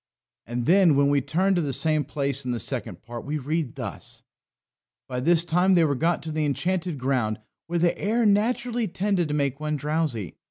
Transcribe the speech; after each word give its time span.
And 0.47 0.65
then 0.65 0.95
when 0.95 1.09
we 1.09 1.21
turn 1.21 1.53
to 1.53 1.61
the 1.61 1.71
same 1.71 2.03
place 2.03 2.43
in 2.43 2.49
the 2.49 2.59
Second 2.59 3.03
Part 3.03 3.23
we 3.23 3.37
read 3.37 3.75
thus: 3.75 4.23
"By 5.07 5.19
this 5.19 5.45
time 5.45 5.75
they 5.75 5.83
were 5.83 5.93
got 5.93 6.23
to 6.23 6.31
the 6.31 6.43
Enchanted 6.43 6.97
Ground, 6.97 7.39
where 7.67 7.77
the 7.77 7.95
air 7.99 8.25
naturally 8.25 8.87
tended 8.87 9.27
to 9.27 9.35
make 9.35 9.59
one 9.59 9.75
drowsy. 9.75 10.37